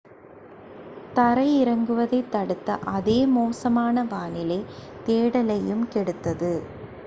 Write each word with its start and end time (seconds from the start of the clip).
தரை 1.13 1.49
இறங்குவதைத் 1.57 2.31
தடுத்த 2.31 2.67
அதே 2.93 3.19
மோசமான 3.35 4.03
வானிலை 4.05 4.59
தேடலையும் 5.05 5.85
கெடுத்தது 5.93 6.53